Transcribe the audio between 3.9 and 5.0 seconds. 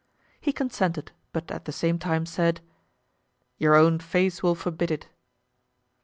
face will forbid